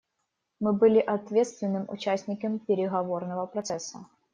Мы 0.59 0.73
были 0.73 0.97
ответственным 0.99 1.85
участником 1.87 2.57
переговорного 2.57 3.45
процесса. 3.45 4.07